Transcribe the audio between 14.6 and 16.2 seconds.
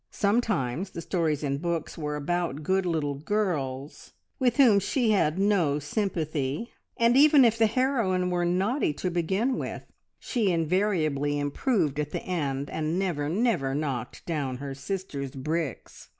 sister's bricks.